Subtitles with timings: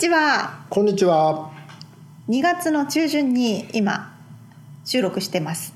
[0.00, 1.50] ちはこんにちは。
[2.30, 4.16] 2月の中旬に今
[4.86, 5.74] 収録してます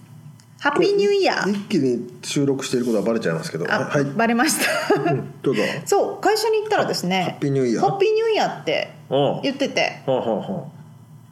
[0.61, 3.71] ハッピーニューイヤー一気に収録していることはバレちゃいますけど。
[3.71, 4.05] あ、はい。
[4.07, 4.65] バレまし
[4.95, 5.63] たうんどうぞ。
[5.85, 10.69] そう会社に行ったらですねハ Happy New Year Happy New Year ってうん言っててはあはあは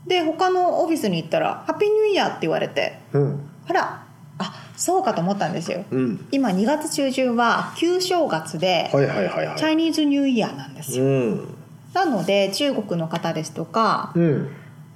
[0.06, 3.18] で他のオフィスに行ったら「ハッピーニューイヤー」って言われてあ。
[3.18, 3.40] うん。
[3.68, 4.04] あら
[4.36, 6.26] あそうかと思ったんですようん。
[6.30, 9.56] 今2月中旬は旧正月ではいはいはいはい。
[9.56, 11.54] Chinese New Year なんですようん。
[11.94, 14.48] なので中国の方ですとかうん。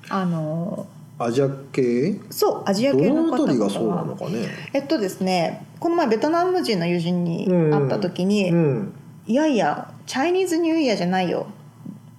[0.09, 0.87] あの
[1.19, 2.21] アジア系？
[2.31, 4.49] そうアジアど系の方がそうなのかね。
[4.73, 8.95] えっとですねこの前ベトナム人の友人に会った時に、うん。
[9.27, 11.49] いやいやチャイニーズニューイヤーじゃないよ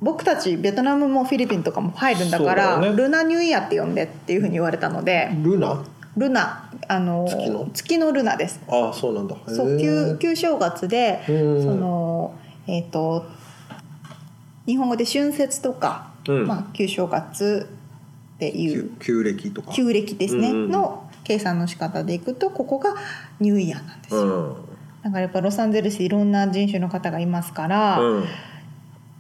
[0.02, 5.84] 僕たちベトナムもフィリピンとかも入るんだからねルナニューイヤーって呼んでっていうふうに言われたのでルナ？
[6.18, 7.70] ルナあの月の？
[7.74, 9.36] 月のルナですああ、そうなんだ。
[9.48, 12.36] そうへ旧え旧正月でうんその
[12.68, 13.26] えっ、と
[14.68, 17.68] 日本語で春節とか、うんまあ、旧正月
[18.36, 19.72] っていう旧旧暦とか。
[19.72, 22.96] 旧暦ですね、うんの計算の仕方でいくとここが
[23.42, 24.56] ニューイヤーなんですよ、うん。
[25.04, 28.26] だからやっぱロサンゼルスいろんな人種の方がいますから、うん。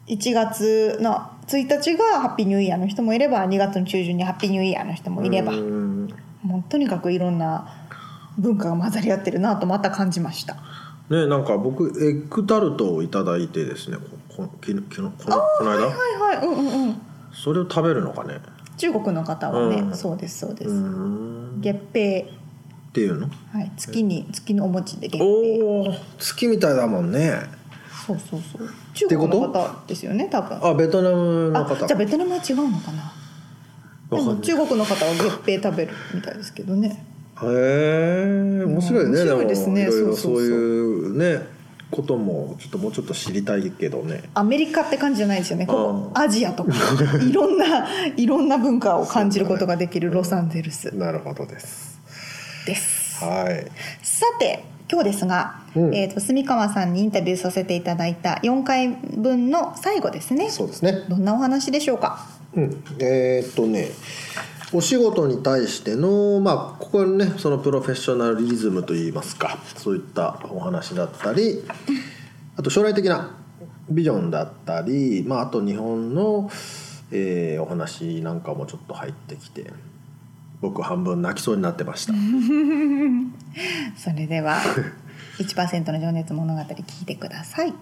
[0.07, 6.07] 1月の1日がハッピーニューイヤーの人もいれば2月の中旬にハッピーニューイヤーの人もいれば、うん
[6.43, 7.67] もうとにかくいろんな
[8.37, 10.55] 文化が混ざり合ってるなとまた感じました
[11.09, 13.97] ね、なんか僕エッグタルトをいただいてですね。
[13.97, 17.01] ここ昨日昨日このこの間、はいはいうんうんうん。
[17.31, 18.39] それを食べるのかね？
[18.77, 19.95] 中国の方はね、うん。
[19.95, 21.61] そうですそうです、うん。
[21.61, 22.19] 月餅。
[22.89, 23.29] っていうの？
[23.51, 25.61] はい月に月のお餅で月餅。
[25.61, 27.41] おお月みたいだもんね。
[28.05, 28.69] そうそうそう。
[28.93, 30.65] 中国の方ですよね多分。
[30.65, 33.13] あベトナムのあ方じゃあベトナムは違うのかな？
[34.09, 34.41] でもわかんない。
[34.41, 37.05] 中国の方は月餅食べるみたいですけどね
[37.43, 41.17] へえ面白いね面白いですねでもいろいろそういう。
[41.17, 41.57] ね
[41.89, 44.23] こともちょっともうちょっと知りたいけどね。
[44.33, 45.65] アメリカって感じじゃないですよね。
[45.65, 46.73] ここあアジアとか。
[47.25, 47.87] いろんな
[48.17, 50.93] いろんな文化を感じることができるロサンゼルス。
[50.93, 51.97] なるほどです。
[52.65, 53.23] です。
[53.23, 53.65] はい。
[54.03, 55.95] さて今日ですが、うん。
[55.95, 60.49] えー、と住川さんにインタビューさせていただいた4回分の最後ですね。
[60.49, 61.05] そうですね。
[61.07, 62.27] どんなお話でしょうか？
[62.53, 62.83] うん。
[62.99, 63.87] えーっとね
[64.73, 71.63] お仕事に対してのまあここにねそのプロフェッショナリズムといいますかそういったお話だったり
[72.57, 73.37] あと将来的な
[73.89, 76.49] ビジョンだったり、まあ、あと日本の、
[77.11, 79.71] えーお話なんかもちょっと入ってきて
[80.59, 82.13] 僕半分泣きそうになってました。
[83.95, 84.59] それでは
[85.39, 87.73] 1%の情熱物語聞いてください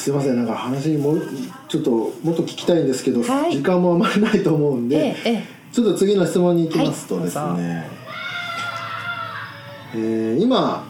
[0.00, 1.22] すいませんなんか話もう
[1.68, 3.56] ちょっともっと聞きたいんですけど、はい。
[3.58, 7.60] 時間もあまりないと思うんで、えええちょっと次の質問に行きますとですね、はい
[9.94, 10.86] えー今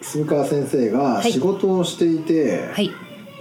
[0.00, 1.30] 住川先生がはい。
[1.30, 2.90] 仕事をしていて、はい。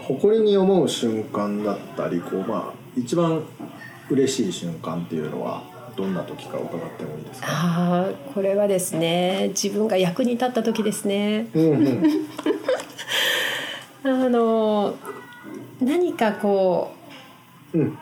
[0.01, 3.43] 誇りに思う瞬間だったりこう、まあ、一番
[4.09, 5.63] 嬉しい瞬間っていうのは
[5.95, 11.47] どんな時か伺ってもいいですか、ああこれはですね自分が役に立った時ですね。
[11.53, 12.03] うんうん
[14.03, 14.95] あの
[15.81, 16.93] 何かこ
[17.73, 17.97] ううん。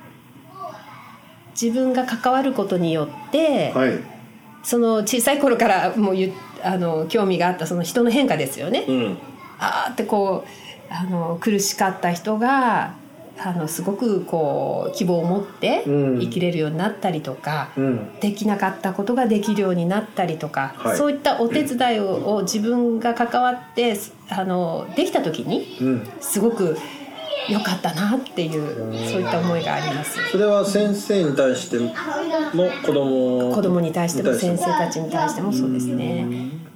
[1.59, 3.99] 自分が関わることによって、はい、
[4.61, 8.85] その小さい頃からもうゆあの興味があったその人の変化ですよね。
[8.87, 9.17] うん。
[9.57, 12.93] あーってこうあの苦しかった人が
[13.39, 16.19] あのすごくこう希望を持ってうん。
[16.19, 18.19] 生きれるようになったりとか、うん。
[18.19, 20.97] できなかったことができるようになったりとか、はい。
[20.97, 23.97] そういったお手伝いをを自分が関わって
[24.29, 26.11] あのできた時にうん。
[26.19, 26.77] すごく
[27.49, 30.19] 良かったなっていうそういった思いがあります。
[30.31, 31.93] それは先生に対しても
[32.85, 36.27] 子供子供に対しても先生たちに対してもそうですね。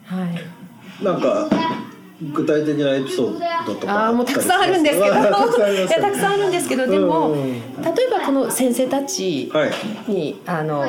[0.05, 1.03] はい。
[1.03, 1.49] なんか
[2.21, 7.51] 具体的なエピソードとかああもうたくさんあるんですけど、 いやたくさんあるんですけど、でもうん。
[7.53, 9.71] 例えばこの先生たちはい。
[10.07, 10.83] にあの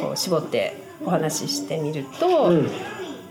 [0.00, 2.70] こう絞ってお話ししてみると、うん。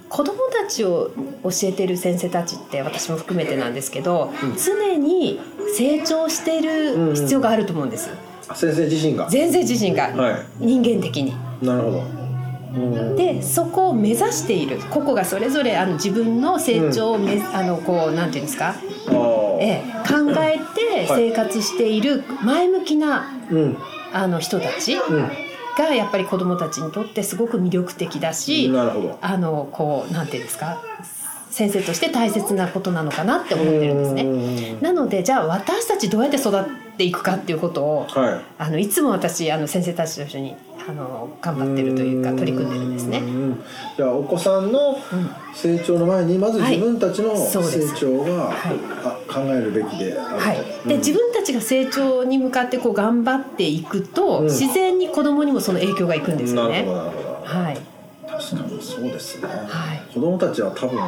[0.07, 1.09] 子供たちを
[1.43, 4.31] 教えてる先生たちって私も含めてなんですけど、
[4.63, 5.39] 常に
[5.75, 8.09] 成長している必要があると思うんです。
[8.53, 9.27] 先生自身が。
[9.29, 11.33] 全然自身が、は人間的に。
[11.61, 11.97] なるほど。
[11.97, 12.20] うん
[13.15, 14.79] でそこを目指している。
[14.89, 18.75] 個々がそれぞれあの自分の成長をめ、あのこうなんていうんですか、
[19.59, 23.77] ええ、考えて生活している前向きなうん。
[24.13, 24.97] あの人たち
[25.77, 29.17] がやっぱり子どもたちにとってすごく魅力的だし、なるほど。
[29.21, 30.81] あのこうなんていうんですか？
[31.50, 34.24] 先生として大切なことなのかなって思ってるんですね。
[34.24, 36.63] ねなのでじゃあ私たちどうやって育っ
[36.97, 38.41] ていくかっていうことをはい。
[38.57, 40.56] あのいつも私あの先生たちと一緒に
[40.91, 43.19] あの頑張ってるというか取り組んでるんですね。
[43.19, 43.63] うん
[43.95, 44.97] じゃあお子さんの
[45.53, 47.59] 成長の前にまず自分たちの成
[47.97, 48.75] 長が、はい。
[49.03, 54.45] あ考えるべきであると、はい、で自分たちが成長に向かってこう頑張っていくと、うん。
[54.45, 56.93] 自然に子供にもその影響がいくんですよねなるほ。
[56.93, 57.77] どなるほどはい、
[58.27, 60.99] 確かにそうですね、はい子供たちは多分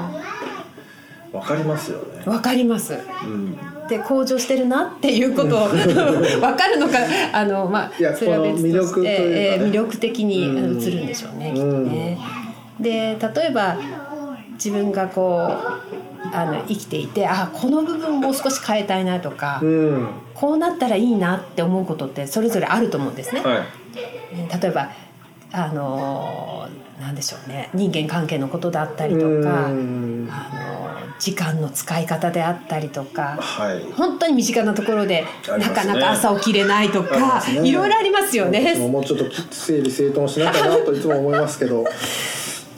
[1.33, 2.93] わかりますよね、わかります。
[2.93, 3.57] うん、
[3.87, 5.61] で向上してるなっていうことを
[6.39, 6.99] わかるのか
[7.33, 9.07] あのまあそれは別として、ね。
[9.09, 12.19] えー魅力的に映るんでしょうね、きっとね。
[12.79, 13.77] で例えば
[14.53, 20.07] 自分がこうあの生きていてあこの部分もう少し変えたいなとか、うん。
[20.35, 23.41] こうなったらいいなって思うことってそれぞれあると思うんですね。
[23.41, 23.57] はい。
[23.95, 24.89] えー例えば
[25.51, 27.69] あのーなんでしょうね。
[27.73, 30.29] 人間関係のことだったりとか、うん。
[30.31, 33.81] あのー時間の使い方であったりとかはい。
[33.93, 35.27] 本当に身近なところで、ね。
[35.73, 37.69] かなか朝起きれないとかね。
[37.69, 38.75] いろいろありますよね。
[38.75, 41.85] もうちょっと整理整頓しなきゃなと いつも思いますけど。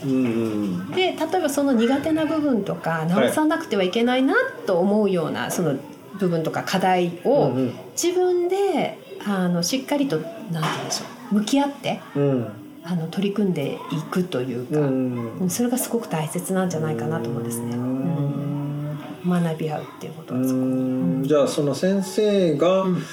[0.03, 4.35] うんうんで例えばその苦手な部分とか直さなくてはいけないな
[4.67, 5.77] と思うようなその
[6.19, 7.73] 部分とか課題をうんうん。
[7.99, 11.35] 自分であのしっかりとなんて言うんでしょう。
[11.35, 15.39] 向き合ってうんあの取り組んでいくというか、うん。
[15.39, 17.75] うんそれがすごく大切なんじゃないかなと思うんですね。
[17.75, 18.99] うん。
[19.27, 20.55] 学び合うっていうことはすごく。
[20.55, 21.23] うん。
[21.23, 23.03] じゃあその先生がうん。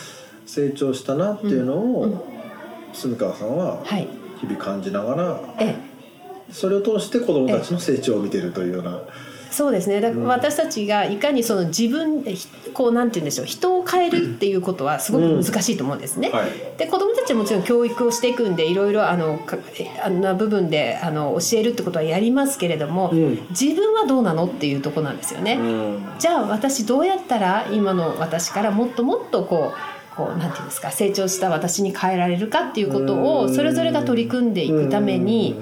[0.45, 2.21] 成長したなっていうのを、うん。
[2.93, 4.07] 住川さんははい。
[4.41, 8.99] 日々感じながらええ、それを通して子どもたちの成長を見てるというような
[9.53, 10.01] そうですね。
[10.01, 12.25] だから私たちがいかにその自分
[12.73, 16.31] こうなんて言うんでしょう、人を変えるっていうことはすごく難しいと思うんですね。
[16.31, 16.51] はい。
[16.79, 19.39] で子どもたちはもちろん教育をしていくんでいろいろあの
[20.03, 23.47] あんな部分であの教えるってことはやりますけれども、うん。
[23.51, 25.55] 自分はどうなのっていうところなんですよね。
[25.55, 25.99] うん。
[26.19, 35.57] じゃあ私どうやったら今の私からもっともっとこうこうなんていうんですか成長した私に変えられるかっていうことをそれぞれが取り組んでいくために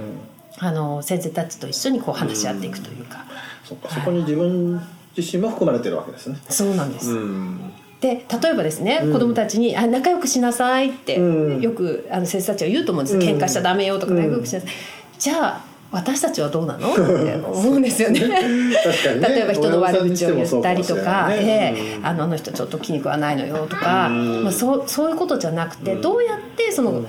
[0.59, 3.25] あの先生たちと一緒にこう話し合っていくというか
[3.71, 4.81] そっかそこに自分
[5.17, 6.37] 自身も含まれてるわけですね。
[6.49, 7.13] そうなんです。
[7.13, 7.73] うん。
[8.01, 9.13] で例えばですね、うん。
[9.13, 11.61] 子供たちにあ「仲良くしなさい」って、うん。
[11.61, 13.23] よくあの先生たちは言うと思うんです、うん。
[13.23, 14.19] 喧嘩しちゃダメよとかうん。
[14.19, 14.71] 仲良くしなさい、
[15.19, 16.91] じゃあ私たちはどうなの？
[16.93, 17.01] って
[17.45, 18.21] 思うんですよね。
[18.21, 18.41] ね。
[19.21, 21.37] 例えば人の悪口を言ったりとか、ね。
[21.37, 22.01] ええ。
[22.03, 24.45] あのあの人ちょっと気に食わないのよとか、うん。
[24.45, 26.01] まあ、そうそういうことじゃなくて、うん。
[26.01, 27.05] どうやってその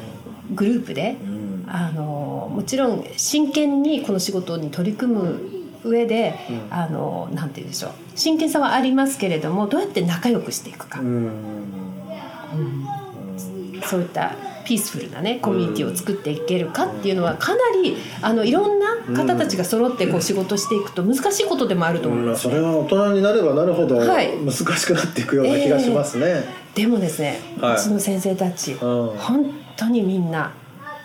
[0.53, 1.65] グループで、うん。
[1.67, 6.67] あのもちろん真剣にこの仕事に取り組む上で、うん。
[6.69, 7.91] あのなんて言うんでしょう。
[8.15, 11.61] 真剣さはありますけれどもどうやって仲良くしていくか、うん。
[13.83, 24.37] そういったピースフルなねコミュニティを作っていけるかっていうのはかなりあのいろんな方たちが揃ってこう仕事していくと難しいことでもあると思いうんます、それは大人になればなるほどはい。
[24.37, 26.43] 難しくなっていくような気がしますね。
[26.75, 27.75] でもですね、はい。
[27.75, 28.77] うちの先生たち、うん。
[29.17, 30.53] 本当にみんな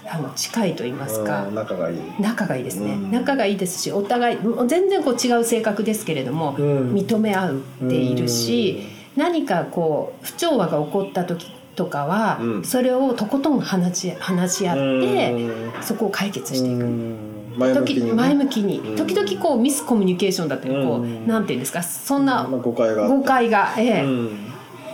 [0.09, 1.99] あの近いと言いますか、うん仲がいい。
[2.21, 3.11] 仲がいいですね、うん。
[3.11, 6.93] 仲がいいですしお互い全然こう違う性格ですけれども、うん。
[6.95, 8.83] 認め合っているし、
[9.17, 12.65] 何かこう不調和が起こった時とかは、うん。
[12.65, 15.83] それをとことん話し話し合って、うん。
[15.83, 16.85] そこを解決していく。
[16.85, 17.17] うん。
[17.57, 18.13] 前向き時にね。
[18.13, 18.97] 前向きに、うん。
[18.97, 21.27] 時々こうミスコミュニケーションだったりこう、うん。
[21.27, 24.03] なんていうんですかそんなまあ誤解が誤解が、ええ。
[24.03, 24.39] うん。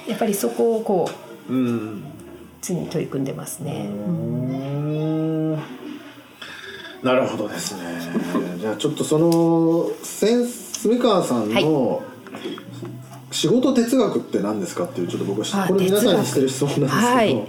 [0.06, 1.08] やっぱりそこをこ
[1.48, 2.11] ううん
[2.62, 3.88] 常に取り組んでますね。
[3.90, 5.52] うん。
[7.02, 7.82] なるほどですね。
[8.60, 12.02] じゃあちょっとその先住川さんの
[13.32, 17.44] 仕事哲学って何ですかっていうちょっと僕あこれ皆さんにしてる質問なんですけど、はい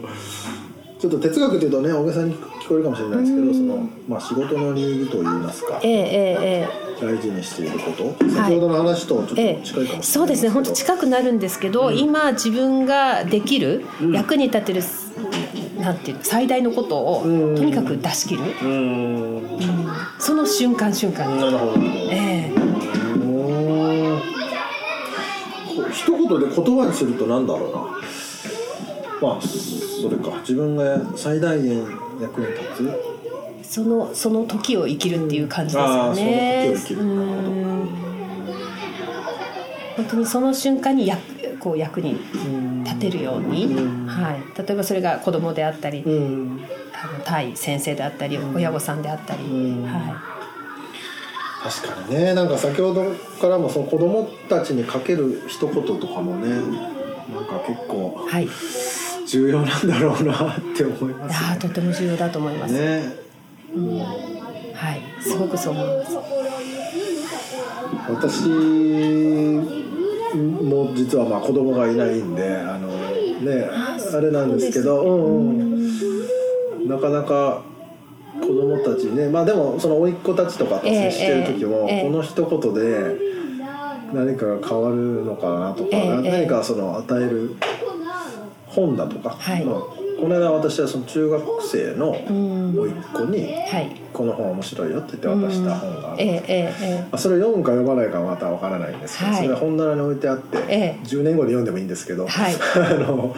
[1.04, 5.82] ちょっと哲学っていうとね大げさに聞こえるかもしれないですけどその、まあ、仕事の流儀といいますか。
[5.84, 10.50] えええええ大事にしていること、先ほどの話とちょっと近いかもしれないですけど、そうですね。
[10.50, 14.82] 本当近くなるんですけど、今自分ができる、役に立てる
[15.80, 17.56] なんていうの最大のことを、うん。
[17.56, 18.42] とにかく出し切る、
[20.20, 21.28] その瞬間瞬間。
[21.28, 21.74] に、なるほど。
[22.10, 22.64] ええ。
[25.92, 29.30] 一言で言葉にするとなんだろうな。
[29.30, 30.40] まあそれか。
[30.42, 31.86] 自分が最大限
[32.20, 33.13] 役に立つ
[33.74, 36.76] そのその時を生きるっていう感じですよね。
[39.96, 42.20] 本当にその瞬間に役こう役に
[42.84, 44.06] 立てるように、うん。
[44.06, 46.60] はい、例えばそれが子供であったり、うん。
[46.94, 49.86] あの対先生であったり、親御さんであったり、うん。
[49.86, 50.22] は
[51.64, 52.36] 確かにね。
[52.36, 53.12] なんか先ほど
[53.42, 56.62] からもその子供たちにかける一言とかもねな
[57.42, 58.48] んか結構い、はい、
[59.26, 62.74] 重要なんだろうなって思いますあーとても重要だと思います。
[62.76, 63.23] ね
[63.74, 66.18] はい、すごくそう思います。
[68.10, 68.48] 私
[70.36, 75.64] も実はまあ子供がいないんであのねあれなんですけどうんう
[76.86, 76.88] ん。
[76.88, 77.64] なかなか
[78.42, 83.18] 子供たちねまあでもその甥っ子たちとかと接してる時も、この一言で
[84.14, 87.56] 何かが変わるのかなとか、何かその与える
[88.68, 89.38] 本だとか、
[90.24, 99.38] この間私はその中学生のうん、甥っ子にはい、「この本面白いよ」って言って渡した本があってええええまあ、それを読むか読まないかはまたわからないんですけど、はい。
[99.38, 101.00] それが本棚に置いてあって、ええ。
[101.04, 102.56] 10年後に読んでもいいんですけど、はい。
[102.56, 103.36] あの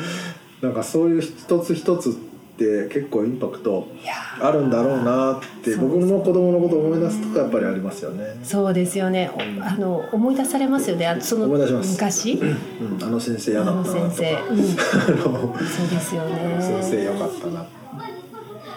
[0.61, 2.15] なんかそういう一つ一つ
[2.55, 3.85] って結構インパクト
[4.39, 8.39] あるんだろうなって僕の子供のことを思い出すとやっぱりありますよね。
[8.43, 9.29] そうですよね。
[9.33, 11.05] おあの思い出されますよね。
[11.05, 12.45] あのその昔、う
[12.97, 16.57] ん、あの先生嫌だったなとか、先生、うん、あのそうですよね。
[16.61, 17.65] 先生良かったな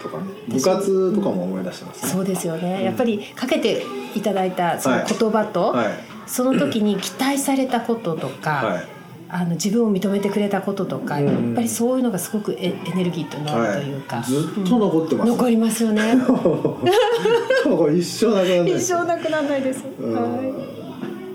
[0.03, 0.25] とかね。
[0.49, 2.13] 部活とかも思い出してますね。
[2.13, 2.83] そうですよね。
[2.83, 3.85] やっぱりかけて
[4.17, 5.07] いただいたそのはい。
[5.09, 5.87] 言葉と、はい。
[6.27, 8.98] その時に期待されたこととか、はい
[9.31, 11.27] あの自分を認めてくれたこととか、うん。
[11.27, 16.15] やっぱりそういうのがすごくエエネルギーとなるというか、はい、ずっと残ってます、残りますよね。
[17.95, 18.77] 一生なくならない。
[18.77, 19.85] 一生なくならないです。
[20.01, 20.15] うん。
[20.15, 20.21] は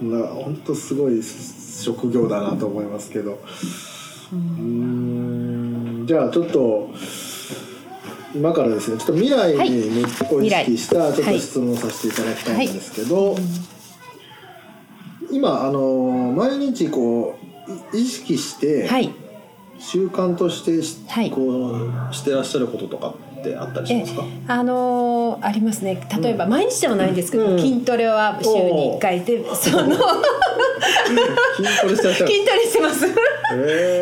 [0.02, 3.40] な本当すごい職業だなと思いますけど。
[4.32, 6.06] うーん。
[6.08, 6.90] じゃあちょっと
[8.36, 8.98] 今からですね。
[8.98, 9.70] ちょっと未来はい。
[9.70, 11.36] にを意識したちょっはい。
[11.36, 13.36] と質問させていただきたいんですけど、
[15.32, 17.43] 今あの毎日こうい
[17.94, 18.88] 意識してい。
[18.88, 19.10] はい。
[19.80, 21.32] 習慣としてしはい。
[21.32, 21.72] こ
[22.12, 24.24] うしてらっしゃることとかってあったりしえますか？
[24.48, 26.02] あのーありますね。
[26.22, 27.60] 例えば、毎日ではないんですけど、うん。
[27.60, 29.96] 筋トレは週に1回でその
[31.58, 31.96] 筋トレ
[32.66, 33.08] してます。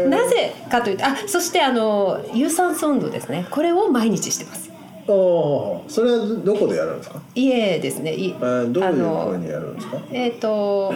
[0.09, 3.45] なぜかというとあそしてあの有酸素運動ですね。
[3.49, 4.69] これを毎日してます。
[5.07, 5.89] おー。
[5.89, 7.21] それはどこでやるんですか？
[7.35, 8.13] 家ですね。
[8.13, 9.97] いえーどういうふうにやるんですか？
[10.11, 10.93] えっ、と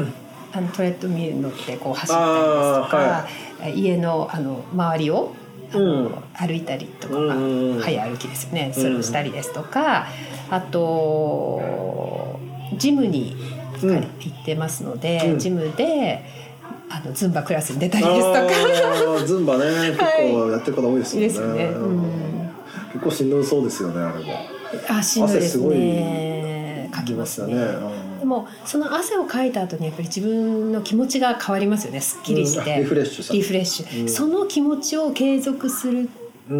[0.55, 5.35] あのトレッドミル乗ってこう走ったりですとあーか、家のあの周りを
[5.73, 6.15] あの、うん。
[6.33, 7.81] 歩いたりとか、うんうんうん。
[7.81, 8.71] 早歩きですよね。
[8.73, 10.07] それをしたりですとか、
[10.49, 12.39] あと
[12.77, 13.35] ジムに
[13.83, 15.39] うん行ってますので、うん。
[15.39, 16.23] ジムで
[16.89, 19.25] あのズンバクラスに出たりですとか。
[19.25, 19.65] ズンバね。
[19.91, 21.65] 結構やってる方多いですいいよね,、ですよね。
[21.65, 22.49] うん。
[22.93, 24.33] 結構しんどそうですよねあれも
[24.87, 26.89] あしんどいです汗すごいね。
[26.93, 27.53] かきますね。
[27.53, 32.01] うんでもその汗をかいた後にやっぱり自分の気持ちが変わりますよね。
[32.01, 33.33] すっきりして、うんリフレッシュさ。
[33.33, 34.09] リフレッシュ、うん。
[34.09, 36.09] その気持ちを継続する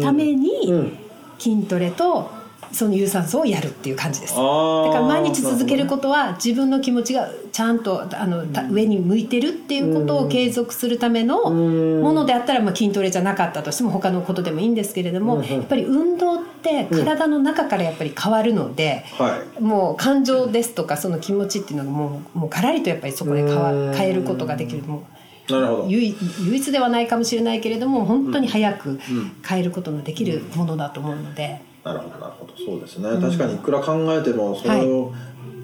[0.00, 0.98] ために、うん。
[1.40, 2.30] 筋トレと
[2.72, 4.34] その有酸素をやるっていう感じです。
[4.34, 12.02] だから毎日続けることは自分の気持ちがちゃんとあのた上に向いてるっていうことを継続するためのうん。
[12.02, 15.40] ものであったらまあ筋トレじゃなかったとしても他のことでもいいんですけれどもうん。
[15.42, 19.04] うんやっぱり運動って体の中からやっぱり変わるので。
[19.18, 19.62] はい。
[19.62, 23.94] もう感情ですとかその気持ちっていうのがもうもうガラリとやっぱりそこで変わうん。
[23.94, 24.82] 変えることができる。
[24.82, 25.86] もうなるほど。
[25.88, 26.14] 唯
[26.48, 28.98] 唯一ではないかもしれないけれども本当に早く
[29.46, 32.52] 変えることのできるものだと思うので、なるほどなるほど。
[32.56, 35.12] そうですね、確かにいくら考えてもそれを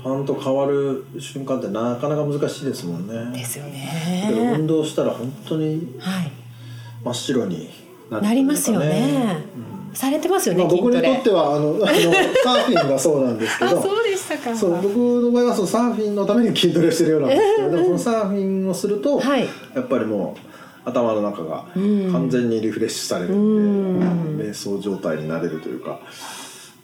[0.05, 3.37] パンと変わる瞬間ってなかなか難しいですもんね。
[3.37, 4.67] ですよけど運ね。
[4.69, 6.33] 動したら本当にはい、
[7.05, 7.69] 真っ白に
[8.09, 9.45] なるなりますよね。
[9.95, 11.12] されてますよね、まあ、僕にと。
[11.12, 14.57] ってはあのあのサーフィンがそうなんですけ あ、どそうでしたか。
[14.57, 19.49] そう僕の場合はそのサーフィンのために筋トレしてるようなんですけどでもそのサーフィンをすると、はい。
[19.75, 20.51] やっぱりもう
[20.85, 22.12] 頭の中がうん。
[22.12, 24.01] 完全にリフレッシュされるうん。
[24.01, 26.01] んで、瞑想状態になれるというか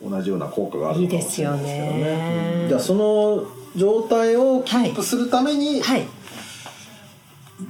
[0.02, 2.66] 同じような効果があるのかもしれないですけどいいですよね。
[2.68, 6.06] じゃあその状態をキープするために、はい、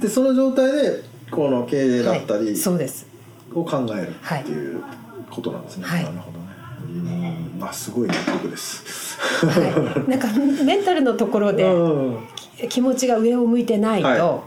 [0.00, 3.06] でその状態でこの経営だったりはい、そうです。
[3.54, 4.82] を考えるっていう
[5.30, 5.84] ことなんですね。
[5.86, 6.04] はい。
[6.04, 6.46] なるほどね。
[6.86, 7.60] うん。
[7.60, 9.18] まあすごい納得です。
[9.46, 10.28] はい、なんか
[10.64, 12.28] メンタルのところでうん。
[12.68, 14.42] 気持ちが上を向いてないと、は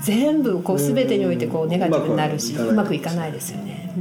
[0.00, 3.92] 全部こう全てにおいてこうネガティブになるしううまくいかないですよね。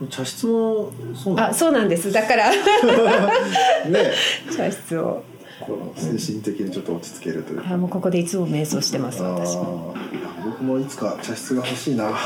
[0.00, 0.08] うん。
[0.08, 2.12] 茶室もそうなんあそうなんです。
[2.12, 2.50] だから。
[3.88, 4.12] ね。
[4.56, 5.24] 茶室を。
[5.60, 7.74] この精神的にちょっと落ち着けるというか。
[7.74, 9.96] あもうここでいつも瞑想してますあ私も。
[10.44, 12.10] 僕もいつか茶室が欲しいな。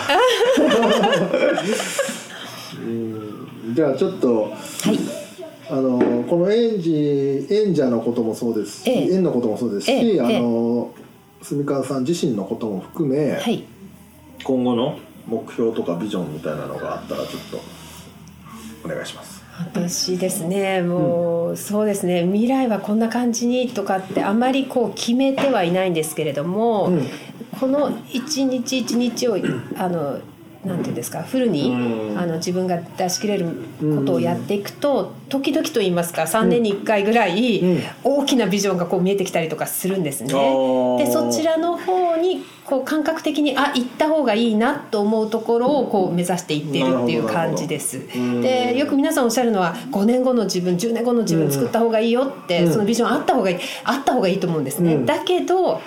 [2.78, 3.74] うん。
[3.74, 4.48] じゃあちょっとは
[4.92, 4.98] い。
[5.70, 9.14] あのこの園児演者のこともそうですし、ええ。
[9.14, 10.20] 園のこともそうですし、ええ。
[10.20, 10.90] あの
[11.42, 13.64] 住川さん自身のことも含め、はい。
[14.44, 17.60] 今後の目標とかビジョンみたいなのがあったらちょっと
[18.84, 19.42] お願いします。
[19.58, 27.06] 私ですねもう、そうですね未来はこんな感じにとかってあまりこう決めてはいないんですけれども、うん。
[27.60, 29.36] この一日一日を
[29.76, 30.18] あの
[30.64, 32.18] なんていうんですかフルに、うん。
[32.18, 33.46] あの自分が出し切れる
[33.80, 37.82] ことをやっていくと、時々と言いますか3年に1回ぐらい、うん。
[38.04, 40.28] 大きなビジョンがこう見えてきたりとかするんですね。
[40.28, 48.00] でそちらの方にこう感覚的にあ行った方がいいなと思うところをこう目指していっているっていう感じです。
[48.14, 48.40] うん。
[48.40, 52.72] でよく皆さんおっしゃるのは5年後の自分10年後の自分作った方がいいよって、うん。
[52.72, 54.94] そのビジョンあった方がいいあった方がいいと思うんですね。
[54.94, 55.06] うん。
[55.06, 55.80] だけど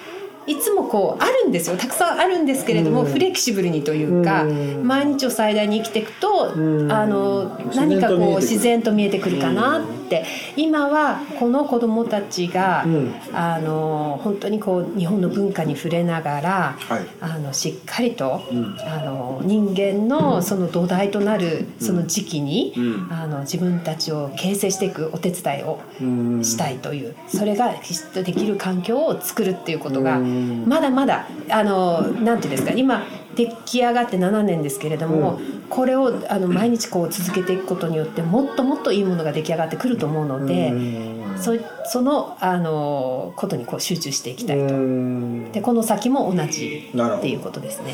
[0.48, 1.78] いつもこうあるんですよ。
[1.78, 3.12] たくさんあるんですけれども、うん。
[3.12, 4.88] フレキシブルにというか、うん。
[4.88, 6.92] 毎日を最大に生きていくと、うん。
[6.92, 13.14] あの何かこう自然と見えてくるかなって、今はこの子どもたちが、うん。
[13.34, 17.08] あの本当にこう日本の文化に触れながら、はい。
[17.22, 18.78] あのしっかりと、うん。
[18.80, 23.08] あの人間のその土台となるその時期に、うん。
[23.12, 26.44] あの自分たちを形成していくお手伝いをうん。
[26.44, 30.66] したいというそれがきちっとできる環境を作るっていうことがうん。
[30.68, 33.04] まだまだあのなんていうんですか今
[33.36, 35.40] 出来上がって7年ですけれども、
[35.70, 41.38] これをあの毎日こう続けていくことによってもっともっといいものが出来上がってくると思うので、うん。
[41.38, 41.54] そ
[41.86, 44.76] そのあのことにこう集中していきたいと。
[44.76, 45.52] うん。
[45.52, 47.94] でこの先も同じっていうことですね。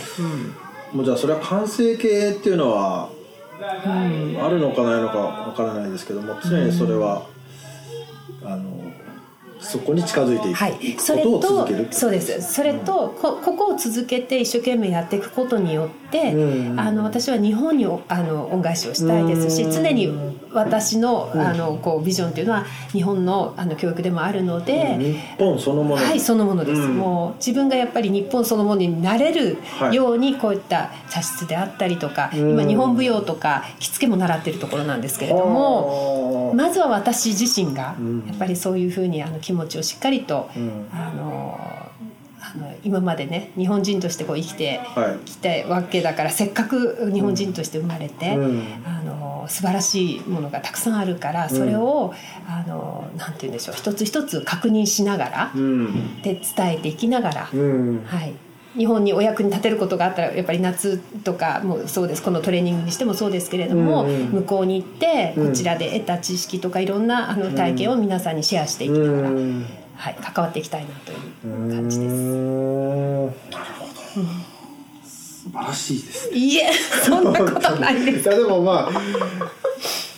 [0.94, 3.10] もうじゃあそれは完成形っていうのは
[3.86, 4.38] うん。
[4.42, 7.26] あるのかないのかわからないですけども常にそれは、
[8.44, 8.91] あの
[9.62, 12.42] そこに近づいていくはい、それことそうです。
[12.42, 16.80] それとこここを続けて一生懸命やっていくことによって、うん。
[16.80, 19.72] あの私は日本におあの恩返しをしたいですしうん。
[19.72, 20.12] 常に
[20.52, 24.98] 私のあのこうビジョンというのは日本のあの教育でもあるので。
[24.98, 26.04] 日本そのもの。
[26.04, 26.98] はいそのものです、うん。
[26.98, 29.96] もう自分がやっぱり日本そのものになれるはい。
[29.96, 32.52] ようにこういった茶室であったりとか、うん。
[32.54, 38.26] 今日本舞踊とか着付けも習ってるところなんですけれども、はあまずは私自身がうん。
[38.28, 40.88] やっぱりそういうふうにあの気持ちをしっかりと、うん。
[40.92, 41.60] あの
[42.44, 45.26] あの今までね日本人としてこう生きてはい。
[45.26, 48.64] きたわけだからせっかく日本人として生まれて、うん。
[48.86, 52.14] あの素晴らしいものがたくさんあるからそれを、
[52.48, 56.22] あのなんて言うんでしょう一つ一つ確認しながら、うん。
[56.22, 58.04] で伝えていきながら、うん。
[58.06, 58.34] はい、
[58.78, 62.24] 日本にお役に立てることがあったらやっぱり夏とかもそうです。
[62.24, 64.26] このトレーニングにしてもそうですけれども、うんうん。
[64.32, 65.48] 向こうに行ってうん。
[65.50, 69.66] こちらで得た知識とかいろんなあの体験を皆さんにシェアしていきながら、うん。
[69.96, 72.14] はい、関わっていきたいなという感じです。
[72.14, 73.26] うん。
[73.28, 73.36] なる
[73.78, 73.92] ほど
[75.04, 76.38] 素晴らしいですね。
[76.38, 78.30] いいえそんなことないです。
[78.30, 79.61] いやでもまあ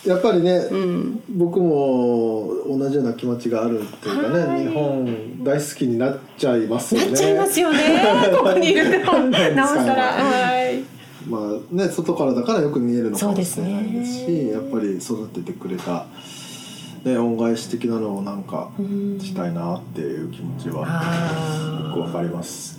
[0.06, 7.06] やっぱりね、うん、僕も同じような気持ちがあるっていうかね、日本大好きになっちゃいますよね。
[7.08, 7.78] なっちゃいますよね。
[8.36, 9.12] ここにいると。
[9.18, 10.84] なおさら、はい。
[11.26, 14.50] まあね外からだからよく見えるのかもしれないですしね。
[14.50, 16.06] やっぱり育ててくれた、
[17.04, 19.18] ね、恩返し的なのをなんかうん。
[19.18, 22.78] したいなっていう気持ちはあよくわかります。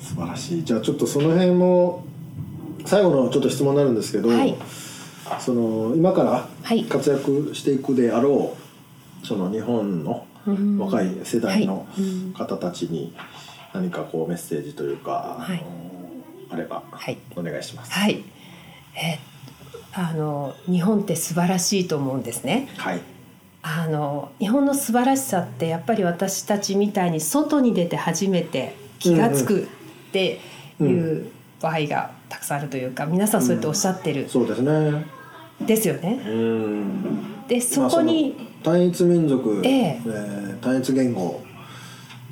[0.00, 0.64] 素晴らしい。
[0.64, 2.02] じゃあちょっとその辺も
[2.86, 4.56] 最後のちょっと質問になるんですけど、はい
[5.40, 8.56] その今からはい活躍していくであろ
[9.22, 11.86] うその日本のうん若い世代の
[12.34, 13.12] 方たちに
[13.74, 15.64] 何かこうメッセージというか、はい
[16.48, 17.92] あればはいお願いします。
[17.92, 18.22] はい。
[18.94, 19.18] え
[19.92, 22.68] あの日本って素晴らしいと思うんですね。
[22.76, 23.00] はい。
[23.62, 29.66] あの日本の素晴らしさってやっぱり私たちみたいに外に出て初めて気が付くっ
[30.12, 30.38] て
[30.80, 35.04] いう場合がたくさんあるというか皆さんそうやっておっしゃってるそうですね。
[35.60, 36.20] ですよね。
[36.26, 37.46] うん。
[37.46, 40.00] でそこに、まあ単一民族、ええ。
[40.04, 41.40] ー単一言語。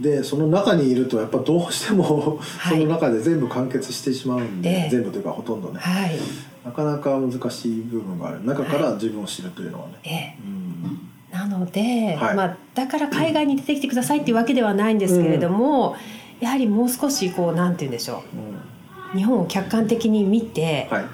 [0.00, 2.78] でその中にいるとやっぱどうしても、はい。
[2.80, 4.90] その中で全部完結してしまうんで、ええ。
[4.90, 5.78] 全部というかほとんどね。
[5.78, 6.18] はい、
[6.64, 8.44] なかなか難しい部分がある。
[8.44, 10.36] 中から自分を知るというのはね、ええ。
[10.44, 11.08] うん。
[11.30, 12.34] なので、はい。
[12.34, 15.94] まあ、だから海外に出てきてくださいっていうわけではないんですけれども、
[16.40, 18.24] やはりもう少しこうなんて言うんでしょ
[19.14, 19.16] う。
[19.16, 21.04] 日本を客観的に見て、はい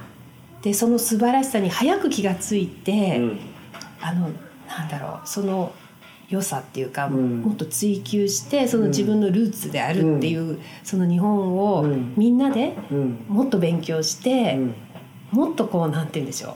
[0.63, 3.39] でその素晴らしさに早く気がついて、うん。
[4.01, 4.31] あの
[4.69, 5.73] なんだろうその
[6.29, 7.41] 良さっていうか、うん。
[7.41, 12.15] もっと追求してその自分のルーツであるっていう、その日本をうん。
[12.17, 13.25] みんなでうん。
[13.29, 14.75] もっと勉強して、うん。
[15.33, 16.55] もっとこうなんて言うんでしょう。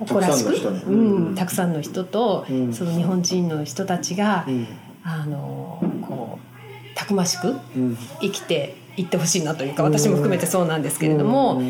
[0.00, 0.96] 誇らしくたくさんの人に。
[0.96, 1.34] うんうん。
[1.34, 2.72] たくさんの人と、うん。
[2.72, 4.66] その日本人の人たちが、うん。
[5.02, 7.96] あのこうたくましくうん。
[8.20, 11.60] 生きていってほしいなというか私も含めてそうなんですけれども、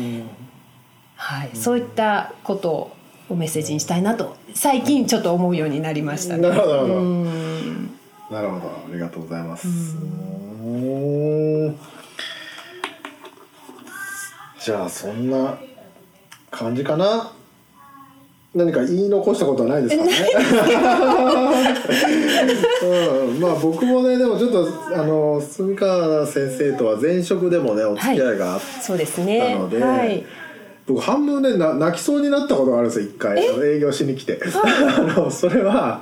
[1.15, 1.21] うん。
[1.21, 2.91] はい、そういったこと
[3.29, 6.43] をメッセージにしたいなと最近ちょっと思うようになりましたね。
[6.47, 6.99] なるほどなるほど。
[6.99, 7.89] うん。
[8.29, 8.67] なるほど。
[8.67, 9.67] ありがとうございます。
[9.67, 9.71] う
[11.69, 11.77] ん。
[14.63, 15.57] じゃあそんな
[16.51, 17.31] 感じかな？
[18.55, 20.11] 何か言い残したことはないですかね？
[22.83, 29.55] うん、まあ僕もねでもちょっとあの住川先生とは前職でもねお付き合いがあって、そうですね。
[29.55, 30.23] はい。
[30.87, 33.43] 僕半分ねな泣きそうになったことがあるんですよ一回。
[33.43, 34.39] 営業しに来て。
[34.53, 35.99] あ のそれは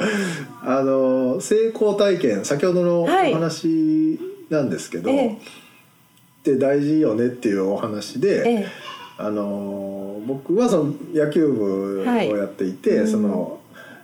[0.62, 3.34] あの成功体験先ほどのおはい。
[3.34, 4.20] 話
[4.50, 5.38] なんですけど、ええ。
[6.44, 8.68] で大事よねっていうお話で、ええ。
[9.18, 12.30] あの僕はその野球部をはい。
[12.30, 13.08] やっていて、うん。
[13.08, 13.60] その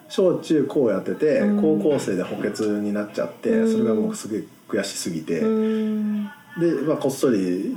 [0.07, 1.61] 小中高やってて、うん。
[1.61, 3.71] 高校生で補欠になっちゃって、うん。
[3.71, 6.23] それがもうすげえ悔しすぎて、うん。
[6.59, 7.75] で、まあ、こっそり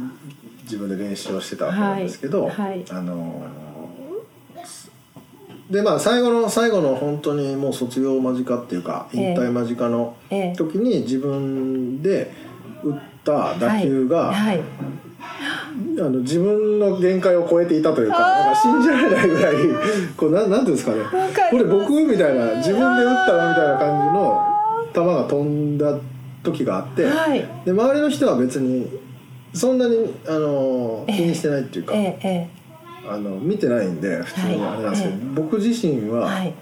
[0.73, 2.85] 自分で練習をしてたわけなんですけど、はいはい。
[2.91, 3.63] あのー
[5.71, 9.33] でまあ最後の最後の本当にもう卒業間近っていうか引え。
[9.33, 10.55] え退間近のええ。
[10.55, 12.31] 時に自分で
[12.83, 14.63] 打った打球が、はいはい。
[15.99, 19.55] あの自分の限界を超えていたというかなんか信じられないぐらい
[20.17, 21.05] こうなんなんていうんですかね。
[21.51, 24.47] これ僕みたいな自分で打ったなみたいな感じの
[24.93, 25.99] 球が飛んだ
[26.43, 27.39] 時があって、はい。
[27.65, 28.91] で周りの人は別に
[29.53, 32.63] そんなにあの気にしてないっていうか、ええ
[33.05, 34.75] あの見てないんで普通にはい。
[34.75, 36.55] あれなんですけど、え僕自身えははい。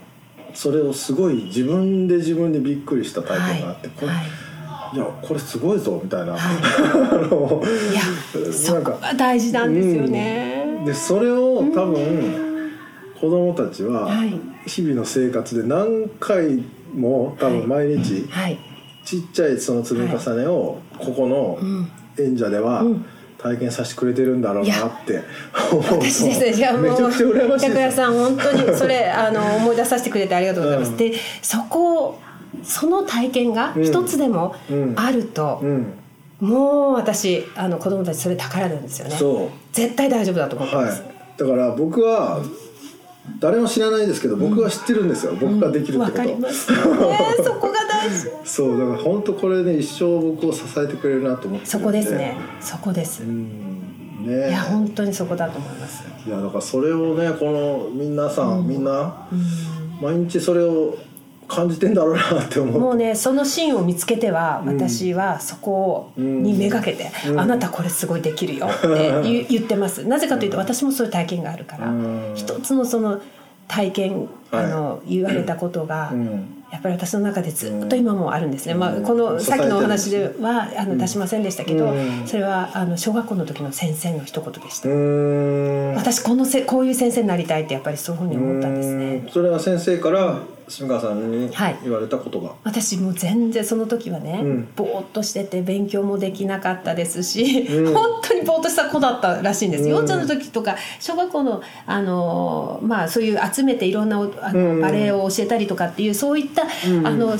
[0.52, 4.96] それをすごい自分で自分でびっくりした体験があって、これ、はい。
[4.96, 7.94] い、やこれすごいぞみたいな、はい。
[7.94, 10.76] やそなんかこが大事なんですよね。
[10.78, 10.84] うん。
[10.84, 12.72] でそれを多分、
[13.20, 14.40] 子供たちははい。
[14.66, 18.58] 日々の生活で何回も多分毎日はい。
[19.04, 21.88] ちっちゃいその積み重ねをここのうん。
[22.24, 23.04] 演者ではうん
[23.42, 25.22] 体験させてくれてるんだろうなって
[25.72, 26.52] 思うと私ですね。
[26.52, 30.90] じゃあもう板倉さん本当にそれ あの思い出させてくれてありがとうございます。
[30.90, 32.18] うんでそこ
[32.62, 35.86] その体験がうん一つでもうんあると、うん
[36.40, 39.14] もう私あの子供たちそれ宝なんですよね。
[39.18, 41.02] そう絶対大丈夫だと思ってはいます。
[41.38, 42.40] だから僕は
[43.38, 47.18] 誰も知らないですけど僕は知ってるんですよ、僕ができるっわてこと、かりますよね。
[47.44, 48.29] そこが大事。
[48.44, 52.36] そうだから本当これね一生僕を支えてくれるなと思ってそこですね。
[52.60, 53.22] そこです。
[53.22, 54.48] うんね。
[54.48, 56.04] いや本当にそこだと思います。
[56.26, 59.40] いやだからそれをねこの皆さん、みんなうん。
[60.00, 60.96] 毎日それを
[61.46, 66.42] 感じてんだろうなって思うもうねそのシーンを見つけてはうん私はそこうん。
[66.42, 67.40] にめがけて「うん。
[67.40, 70.06] あなたこれすごいできるよ」って言言ってます。
[70.06, 72.32] なぜかというと私もそういう体験があるからうん。
[72.34, 73.20] 一つのその
[73.70, 76.56] 体験あの言われたことがうん。
[76.70, 79.02] やっぱり私の中でずっと今もあるんですね、まあ、うん。
[79.02, 82.26] このさっきのお話ではあの出しませんでしたけどうん。
[82.26, 84.88] それはあの小学校の時の先生の一言でした。
[85.98, 89.04] 私このせこういう先生になりたいってやっぱりそういうふうに思ったんですね。
[89.16, 89.26] う。
[89.26, 89.28] ん。
[89.30, 90.38] それは先生から
[90.70, 94.68] 住川さんにはい言われたことが、私もう全然その時はね、うん。
[94.76, 97.94] ぼーっとしてて勉強もできなかったですし、うん。
[97.94, 99.90] 本当にぼーっとした子だったらしいんです、うん。
[99.90, 104.80] 幼稚園の時とか小学校のあのーまあそういう集めていろんなおあの、うん。
[104.80, 107.06] バレエを教えたりとかっていうそういった、うん。
[107.06, 107.36] あの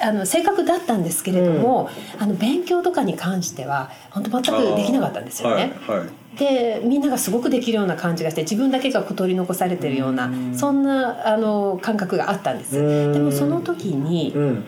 [0.00, 5.72] あの性格だったんですけれども、あの勉強とかに関しては本当全くできなかったんですよね。
[5.86, 10.56] はいはいでみんながすごくできるような感じがして自分だけが取り残されてるような、うん。
[10.56, 12.78] そんなあの感覚があったんです。
[12.78, 13.12] うん。
[13.12, 14.64] でもその時に、うん。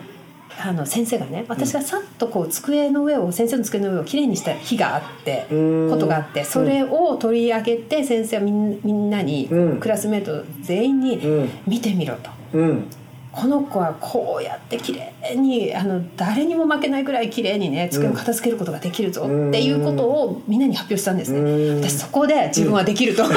[0.59, 5.89] あの先生がね私がさっとこう机の上を先生の机の上をきれいにした日があってうん。
[5.91, 9.79] ことがあってそれを取り上げて先生はみんなにうん。
[9.79, 11.49] クラスメート全員にうん。
[11.67, 12.31] 見てみろと。
[12.53, 12.89] うん
[13.37, 21.39] この子はこうやって綺麗にあの誰にも負けないぐらい綺麗にね机を片付けることができるぞうんっていうことをみんなに発表したんですね。
[21.39, 21.83] うん。
[21.83, 23.23] 私そこで自分はできると。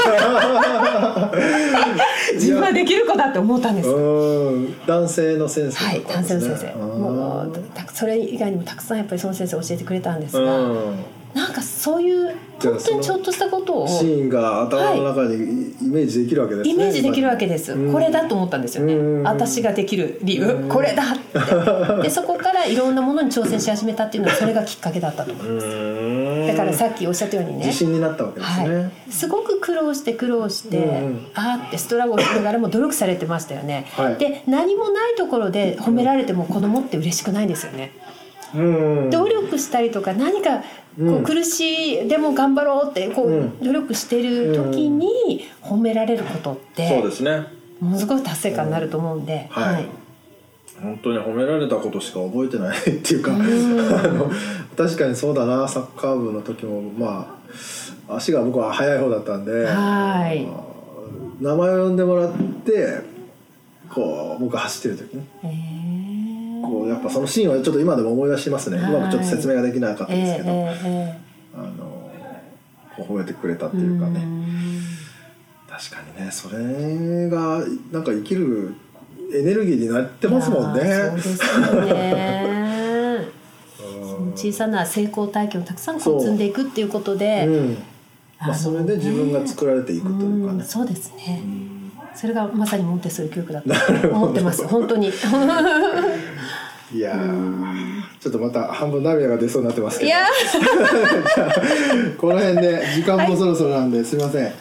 [2.33, 3.91] 自分はできる子だって思ったんです。
[3.91, 4.87] うん。
[4.87, 6.79] 男性の先生はい、男性の先生。
[6.79, 11.05] もうたそれ以外にもたくさんやっぱりその先生教えてくれたんですうが、ん。
[11.35, 12.35] なんかそういう
[12.69, 16.75] 本当にちょっとしたことをシーンが頭の中にイメージできるわけですね。
[16.75, 17.93] イメージできるわけです、うん。
[17.93, 19.23] これだと思ったんですよね、うん。
[19.23, 21.31] 私ができる理由、これだって。
[22.03, 25.47] でそこからいろんなものに挑戦し始めたっていうのはそれがきっかけだったと思う。
[25.47, 26.47] うん。
[26.47, 27.67] だからさっきおっしゃったようにね。
[27.67, 31.27] 自信になったわけですね、はい、すごく苦労して苦労して、うんうん。
[31.35, 34.17] あーってストラゴルしながらも努力されてましたよね、はい。
[34.17, 38.10] で何もないところで褒められても子供って嬉しくないんですよね、うん
[38.55, 40.65] 努力したりとか何かこ
[40.99, 41.25] ううん。
[41.25, 43.59] 苦しい、でも頑張ろうってこう、うん。
[43.61, 47.47] 努力してる時に褒められることって、そうですね。
[47.81, 49.75] ものすごい達成感になると思うんで、はい。
[49.75, 49.87] はい。
[50.83, 53.33] 本当に褒められたことしか覚えてないっていうか、
[54.77, 57.39] 確かにそうだなサッカー部の時もま
[58.09, 60.47] あ足が僕は速い方だったんではい。
[61.43, 62.33] 名前を呼んでもらっ
[62.65, 63.03] て
[63.91, 65.80] こう僕が走ってる時にえー
[67.01, 68.95] っぱそのシーンはちょっと今でも思い出しますね、はい。
[68.95, 71.19] うまくちょっと説明ができなかったんですけど、えーえ
[71.55, 72.11] あの
[72.97, 74.47] 褒めてくれたっていうかね、うん
[75.71, 78.75] 確かにねそれがなんか生きる
[79.33, 80.83] エネルギーになってますもんね。
[80.83, 81.13] ね。
[83.81, 83.85] う
[84.27, 84.33] ん。
[84.33, 87.77] 小さな成功体験をたくさん積んでいくっていうことで、うん。
[88.41, 90.59] まあ、それで自分が作られていくというかね。
[90.59, 91.41] うん、そうですね。
[91.45, 91.93] うん。
[92.15, 93.69] それがまさにモンテッソーリ教育だと
[94.09, 94.67] 思ってます。
[94.67, 95.13] 本当に
[96.93, 100.13] いやーちょっとまた半分涙が出そうになってますけど。
[102.19, 104.47] この辺で時間もそろそろなんで、すいません。
[104.47, 104.53] 今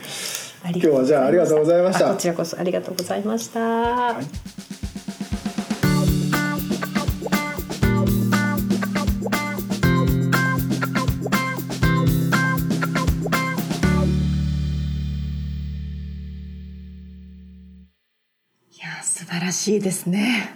[0.71, 2.11] 今日はじゃあありがとうございました。
[2.11, 4.13] こちらこそありがとうございました、い。
[18.77, 20.55] や素晴らしいですね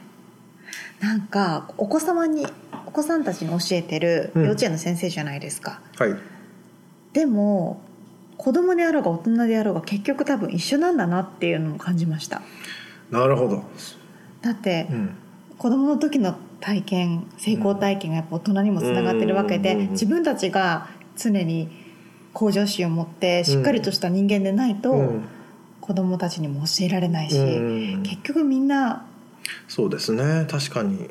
[1.04, 2.48] なんかお子様に
[2.88, 4.44] お子さんたちに教えてるうん。
[4.46, 6.16] 幼稚園の先生じゃないですか、はい。
[7.12, 7.82] でも
[8.38, 12.42] 子供であろうが大人であろうが結局多分一緒なんだなっていうのも感じました。
[13.12, 13.66] なるほど、
[14.42, 15.16] だってうん、
[15.58, 19.76] 子供の時の体験成功体験がやっぱ大人にもつながってるわけでうん。
[19.76, 20.88] うんうんうん自分たちが
[21.18, 21.70] 常に
[22.32, 25.26] 向上心を持ってしっかりとした人間でないとうん。
[25.82, 28.04] 子供たちにも教えられないしうん。
[28.04, 29.06] 結局みんな
[29.68, 30.46] そうですね。
[30.50, 31.10] 確かに。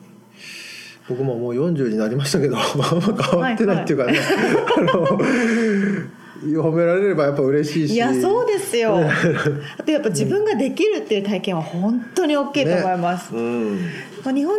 [1.09, 4.19] 僕ももう40になりましたけど あんま変わってないっていうかね、
[4.77, 5.19] あの
[6.45, 7.95] 褒められればやっぱ嬉しいし。
[7.95, 8.99] いやそうですよ。
[9.79, 13.79] あとやっぱ自分ができるっていう体験は本当に大きいと思います、うん。
[14.25, 14.59] まあ日本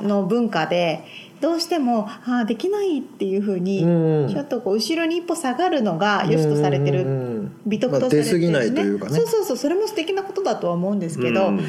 [0.00, 1.04] 人の文化で
[1.40, 9.16] どうしてもああできないっていうふうにうんちょっとこう後ろに一歩下がるのが良しとされてるうん美徳とされてる、まあ出過ぎないというかね。
[9.16, 9.56] そうそうそう。
[9.56, 11.60] それも素敵なことだとは思うんですけど、うん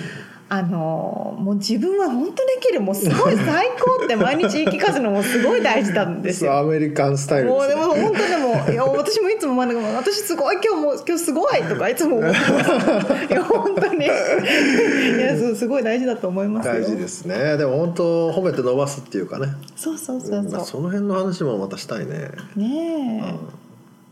[0.51, 6.57] あのもう自分は本当できるもうすごい最高って毎日言い聞かすのもすごい大事なんですよ。
[6.57, 13.25] アメリカンスタイルもうでも本当でもいや私もいつも真ん中も私すごい今日も今日すごいとかいつも思ってます。
[13.25, 16.73] いや本当にいやそうすごい大事だと思いますよ。
[16.73, 22.59] 大事ですねでも本当褒めて伸ばすっていうかねそうそうそうまあそその辺の話もまたしたいね、う。
[22.59, 23.35] ねえ。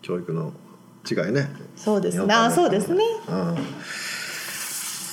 [0.04, 0.54] 教育の
[1.10, 2.32] 違いねそうですね。
[2.32, 3.04] あそうですね。
[3.28, 3.56] うん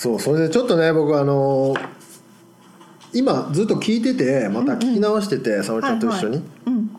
[0.04, 1.74] そうそれでちょっとね僕あの
[3.14, 6.90] 今ずっと聞いててまた聞き直してて沙織ちゃんと一緒に、うん。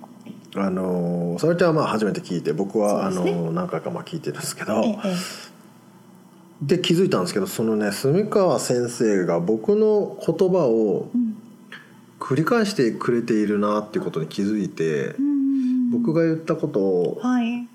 [0.56, 5.56] あの沙織ちゃんはまあ初めて聞いて僕は、ねの何回かまあ聞いてるんですけど、えええ
[6.64, 11.12] で気づいたんですけどそのね住川先生が僕の言葉を
[12.20, 15.92] 繰り返してくれているなっていうことに気づいて、うん。
[15.92, 17.68] 僕が言ったことをはい。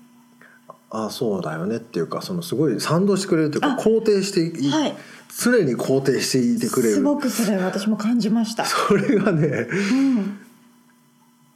[0.89, 4.95] ああそうだよねっていうかそのすごい賛同してくれるというかあ肯定してい、はい
[5.37, 8.65] 常に肯定していてくれるすごくそれ私も感じました。
[8.65, 10.39] それがねうん。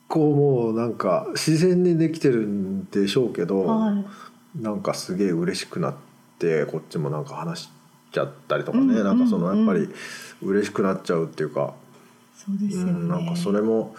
[0.08, 4.06] こうもうなんか自然にできてるんでしょうけど、はい。
[4.62, 5.96] なんかすげえ嬉しくなっ
[6.40, 7.70] てこっちもなんか話し
[8.12, 9.90] ちゃったりとかね、うんなんかそのうんやっぱり
[10.42, 12.92] 嬉しくなっちゃうっていうか、うそうですよね。
[12.94, 13.96] んなんかそれも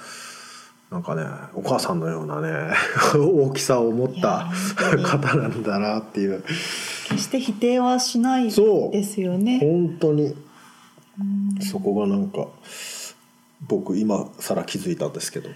[0.90, 2.74] なんかねお母さんのようなね
[3.14, 4.48] 大きさを持った
[5.02, 6.42] 方なんだなっていう
[7.08, 8.92] 決して否定はしないそう。
[8.92, 9.60] ですよね。
[9.60, 10.24] 本当に。
[10.24, 10.28] う
[11.60, 11.62] ん。
[11.62, 12.48] そこがなんか
[13.68, 15.50] 僕今更気づいたんですけど。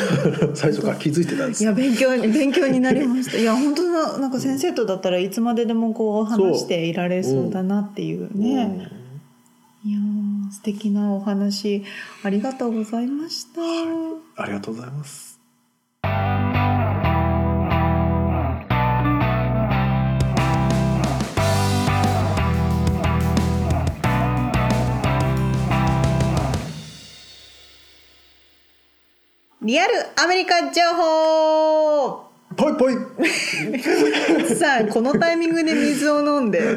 [0.54, 1.62] 最初から気づいてたんです。
[1.62, 3.38] いや勉強に勉強になりました。
[3.38, 8.88] いや本当ななんか先生とだったらいつまででもこう話していられそうだなっていうね。
[9.84, 11.84] いやー素敵なお話
[12.22, 13.60] ありがとうございました。
[13.60, 15.33] うんありがとうございます
[29.64, 32.24] リアルアメリカ情報。
[32.54, 32.94] ぽいぽい
[34.54, 36.76] さあこのタイミングで水を飲んで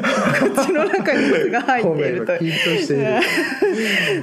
[0.56, 2.32] 口の中に水が入っていると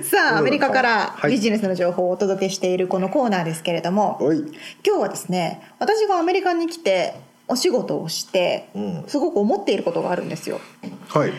[0.04, 1.32] さあアメリカからはい。
[1.32, 7.13] ビジネスの情報をお届けしているこのコーナーですけれども、今日はですね私がアメリカに来て
[7.47, 9.04] お仕事をしてうん。
[9.08, 10.60] すごく思っていることがあるんですよ。
[11.08, 11.32] はい。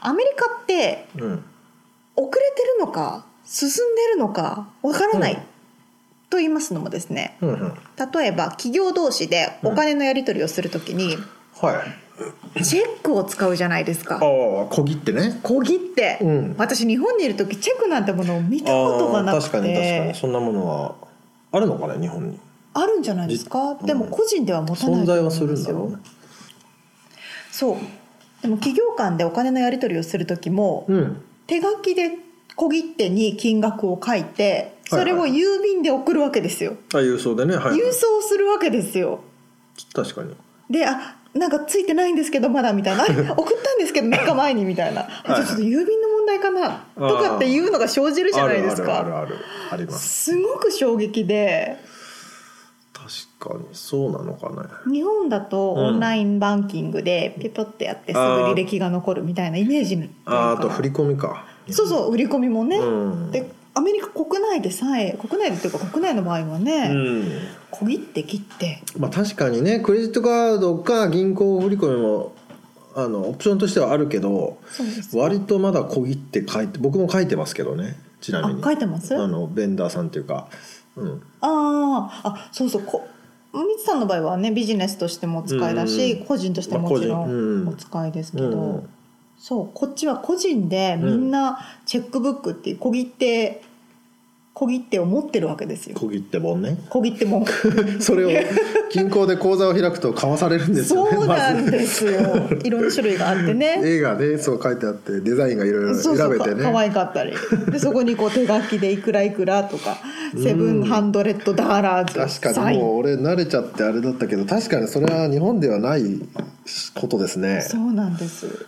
[0.00, 1.44] アメリカってうん。
[2.16, 5.53] 遅れてるのか進んでるのかわからない、うん
[6.30, 7.74] と言いますのもですねうんうん。
[8.12, 11.16] 例えば企業同士でお金のやり取りをするときに
[11.60, 12.04] はい。
[12.62, 14.16] チェックを使うじゃないですか。
[14.16, 15.40] ああ小切ってね。
[15.42, 16.54] 小切って、うん。
[16.56, 19.50] 私日本にいる時チェックなんてものを見たことがなくて。
[19.50, 20.14] 確かに確かに。
[20.14, 20.94] そんなものは
[21.50, 22.38] あるのかね日本に。
[22.74, 23.76] あるんじゃないですか。
[23.80, 25.96] じでも個人では持たないと存在はするんだろうね。
[27.50, 27.76] そう。
[28.42, 31.22] でも企業間でお金のやり取りをする時も、うん。
[31.46, 32.12] 手書きで
[32.54, 37.56] 小切手に金額を書いてそれをはい郵便で送るわけですよ、あ郵送でね。
[37.56, 39.20] はい郵送するわけですよ。
[39.92, 40.34] 確かに。
[40.70, 43.04] であなんかついてないんですけどまだみたいな。
[43.34, 45.02] 送ったんですけど3日前にみたいな。
[45.02, 46.84] あじゃあちょっと郵便の問題かな？
[46.96, 49.00] とかっていうのが生じるじゃないですか。
[49.00, 49.36] あるある
[49.72, 50.32] あります。
[50.32, 51.76] すごく衝撃で。
[53.38, 54.68] 確かにそうなのかね。
[54.90, 55.84] 日本だとうん。
[55.86, 61.44] オンラインバンキングでピポってやってすぐ履歴が残るみたいなイメージああとか振り込みか。
[61.68, 63.30] そうそう売り込みもね、うん。
[63.30, 67.24] でアメリカ国内でさえ国内でっていうか国内の場合はうね、ん。
[67.70, 68.82] 小切って切って。
[68.98, 72.32] まあ確かにねクレジットカードか銀行振り込みも
[72.94, 74.58] あのオプションとしてはあるけど
[75.12, 79.16] 割とまだ小切って書いて僕も書いてますけどねちなみあに書いてます？
[79.16, 80.46] あのベンダーさんっていうか
[80.94, 81.22] うん。
[81.40, 83.04] あーあそうそうこ
[83.52, 86.26] みつさんの場合はねビジネスとしてもお使いだし、うん。
[86.26, 87.68] 個人としてももちろんん。
[87.68, 88.88] お使いですけど、うん
[89.38, 93.62] そうこっちは個人でみんなチェックブックっていう小切手
[94.54, 95.96] 小切手を持ってるわけですよ。
[95.98, 96.78] 小切手本ね。
[96.88, 97.44] 小切手も
[97.98, 98.30] それを
[98.92, 102.12] 銀行で口座を開くと買わされるんですよねそうなんですよ。
[102.62, 103.80] いろんな種類があってね。
[103.82, 106.62] 映画でそう書いてあってデザインがいろいろ選べてね。
[106.62, 107.32] か可愛かったり。
[107.72, 109.98] でそこにこう手書きでいくらいくらとか
[110.40, 116.20] セブンハンドレッドダーラーズ確かにもう俺慣れちゃってあれだったけど確かにそれは日本ではない
[116.94, 117.66] ことですね。
[117.68, 118.66] そうなんです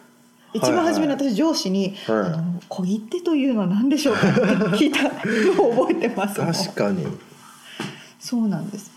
[0.57, 2.17] 一番初めに私上司に「はい。
[2.19, 4.29] あの小切手というのは何でしょうか?
[4.31, 4.43] 」って
[4.77, 7.07] 聞いたのを覚えてます確かに。
[8.19, 8.91] そうなんです。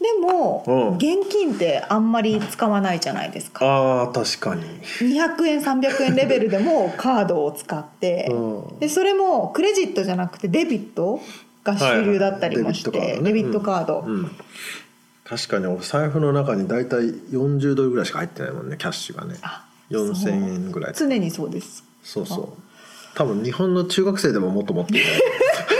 [0.00, 0.96] でも、うん。
[0.96, 3.64] 現金ってあんまり使わないじゃないですか。
[3.64, 4.62] ああ確かに。
[5.00, 8.78] 200円300円レベルでもカードを使って、うん。
[8.78, 11.20] でそれもクレジットじゃなくてデビット
[11.64, 13.22] が主流だったりもして、はいはい。
[13.22, 14.04] デビットカード、
[15.24, 19.36] 確かにお財布の中に大体40ドルぐらいしか入ってないもんねキャッシュがね。
[19.42, 20.94] あ4000円ぐらい。
[20.94, 21.84] 常にそうです。
[22.02, 22.66] そうそう。
[23.14, 25.00] 多分日本の中学生でももっと持ってる。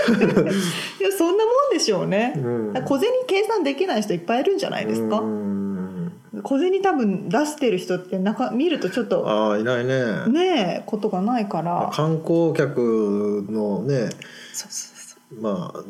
[0.08, 2.84] いやそんなもんでしょうね、うん。
[2.84, 6.12] 小銭計算できない人いっぱいいるんじゃないですか、うん。
[6.42, 10.26] 小銭多分出してる人って中見るとちょっとああいないね。
[10.28, 11.90] ねえことがないから。
[11.92, 14.08] 観光客のね
[14.52, 15.42] そうそうそう。
[15.42, 15.84] まあ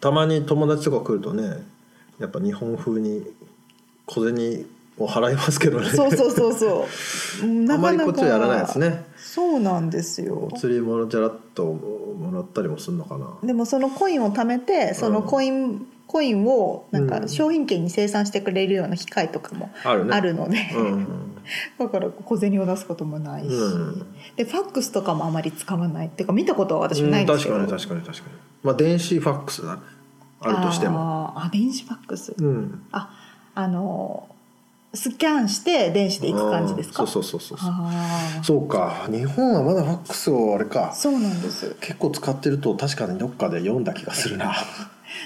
[0.00, 1.64] たまに友達とか来るとね
[2.20, 3.26] やっぱ日本風に
[4.06, 4.66] 小銭
[4.98, 5.88] を払いますけどね。
[5.88, 6.86] そうそうそうそ
[7.42, 7.46] う。
[7.46, 9.04] う んあなかなかまりこっちはやらないですね。
[9.16, 10.48] そうなんですよ。
[10.52, 13.26] お釣りもじゃらっともらったりもするのかな。
[13.42, 17.28] でもそのコインを貯めてそのコイン、コインをなんかうん。
[17.28, 21.06] 商品券に生産してくれるような機械とかもあるので、うん
[21.76, 24.06] だから小銭を出すこともないし、うん。
[24.36, 26.06] でファックスとかもあまり使わない。
[26.06, 28.36] っていうか見たことは私もないんですけど、確かに確かに確かに。
[28.62, 29.82] まあ電子ファックスだね。
[30.40, 31.32] あるとしても。
[31.36, 32.82] あ電子ファックス、うん。
[32.92, 33.10] あ
[33.54, 34.28] あの
[34.94, 37.06] スキャンして電子で行く感じですか？
[37.06, 37.70] そうそうそうそう
[38.44, 38.68] そう。
[38.68, 39.08] か。
[39.10, 40.92] 日本はまだファックスをあれか。
[40.94, 41.76] そうなんです。
[41.80, 44.54] 結構使ってると確かにどっかで読んだ気がするな。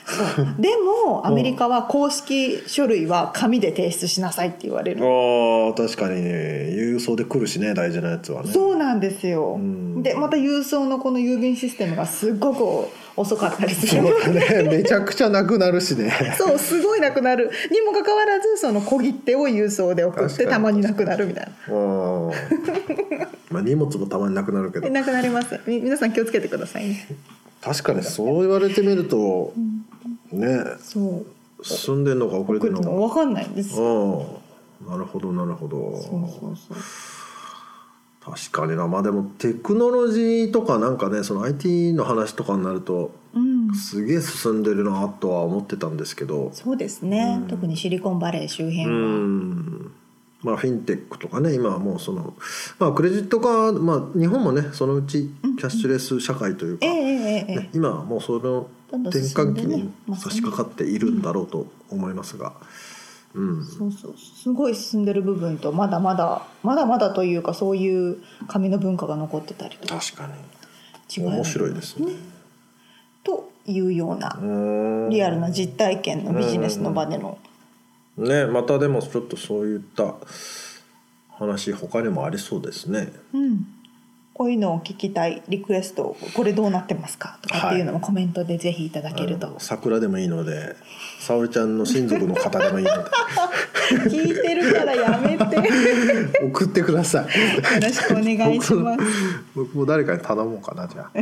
[0.05, 0.47] そう。
[0.61, 0.71] で
[1.05, 5.01] もアメリカは公式書類は紙で提出しなさいって言われる。
[5.01, 6.31] あー確かにね。
[6.71, 8.53] 郵送で来るしね大事なやつはね。
[8.53, 10.03] そうなんですよ、うん。
[10.03, 14.63] でまた郵送のこの郵便システムがすっごく遅かったりすそるうね。
[14.69, 16.13] めちゃくちゃなくなるしね。
[16.37, 17.51] そうすごいなくなる。
[17.71, 21.75] にもかかわらずその小切手を郵送で送ってたまになくなるみたいな。
[21.75, 21.79] う
[22.29, 22.31] ん。
[23.51, 24.91] まあ荷物もたまになくなるけど。
[24.91, 25.59] なくなります。
[25.67, 27.07] み皆さん気をつけてくださいね。
[27.63, 29.53] 確かにそう言われてみると
[30.33, 30.63] ね。
[30.83, 31.65] そう。
[31.65, 32.87] 進んでんのか遅れてんのか。
[32.91, 33.79] の分かんないんです。
[33.79, 34.27] よ
[34.89, 35.77] ああなるほどなるほど。
[35.79, 36.77] そうそうそう
[38.27, 38.89] 確かにな。
[38.89, 43.73] まあでもテクノロジーとかなんかねその IT の話とかになるとうん。
[43.75, 46.51] すげえ進んでるなとは思ってたんですけど。
[46.53, 47.49] そうですね、うん。
[47.49, 49.93] 特にシリコンバレー周う辺は、ん。
[50.43, 52.35] まあフィンテックとかね今はもうその
[52.79, 62.96] まあクレジットカードまあ日本もねそのうちキャッシュレス社会というか、ね、今はもうその転換期に差し掛かっているんだろうと思いますが、うん
[63.65, 64.15] そうそう。
[64.17, 68.19] すごい進んでる部分とまだまだまだまだというかそういう
[68.49, 70.01] 紙の文化が残ってたりとか。
[70.01, 70.33] 確かに。
[71.23, 72.13] 面白いですね。
[73.23, 75.11] というようなうん。
[75.11, 77.39] リアルな実体験のビジネスの場での。
[78.17, 80.15] ねまたでもちょっとそういった
[81.39, 83.13] 話他にもありそうですね。
[83.35, 83.76] うん
[84.37, 85.43] こういうのを聞きたい。
[85.49, 87.39] リクエストこれどうなってますか？
[87.41, 90.77] とかっていうのもコメントでぜひいただけると、あの桜でもいいので
[91.21, 93.11] 沙織ちゃんの親族の方でもいいので。
[94.11, 95.57] 聞いてるからやめて。
[95.57, 95.63] よ
[96.53, 97.81] 送ってください。
[97.81, 99.01] ろしくお願いします。
[99.55, 101.11] 僕も誰かに頼もうかなじゃあ。
[101.15, 101.21] だ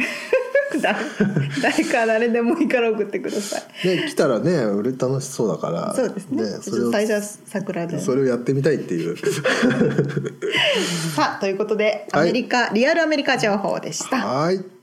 [1.63, 3.89] 誰か誰でもいいから送ってください。
[3.89, 6.45] ね来たらね俺楽しそうだからそうですね。
[6.61, 7.99] それを最初は桜で。
[8.01, 9.17] それをやってみたいっていう。
[11.15, 12.31] さあということではい。
[12.31, 14.17] アメリカ、リアルアメリカ情報でした。
[14.17, 14.74] はい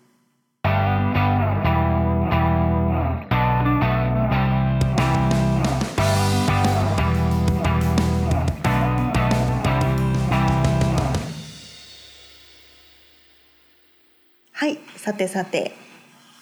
[15.02, 15.74] さてさて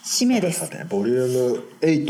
[0.04, 0.60] 締めです。
[0.60, 2.06] さてボリューム8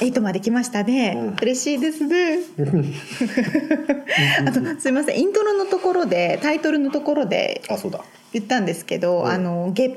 [0.00, 2.40] 8まで来ましたね、嬉しいですね。
[4.44, 5.20] あとすみません。
[5.20, 8.04] イントロのところでタイトルのところであそうだ。
[8.32, 9.28] 言ったんですけど、うん。
[9.28, 9.90] あの月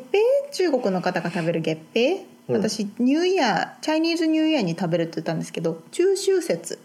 [0.52, 2.56] 餅中国の方が食べる月餅、うん。
[2.58, 6.78] 私 New Year Chinese New Year に食べるって言ったんですけど中秋節